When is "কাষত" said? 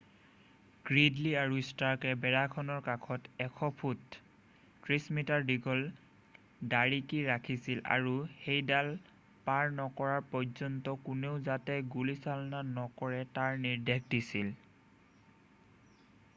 2.87-3.33